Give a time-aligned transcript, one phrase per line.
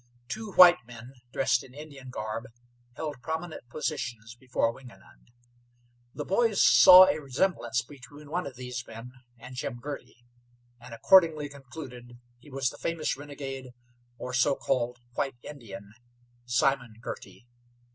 [0.27, 2.45] Two white men, dressed in Indian garb,
[2.95, 5.29] held prominent positions before Wingenund.
[6.15, 10.25] The boys saw a resemblance between one of these men and Jim Girty,
[10.79, 13.73] and accordingly concluded he was the famous renegade,
[14.17, 15.93] or so called white Indian,
[16.45, 17.45] Simon Girty.